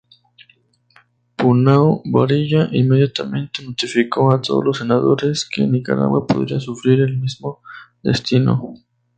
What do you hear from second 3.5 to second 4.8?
notificó a todos los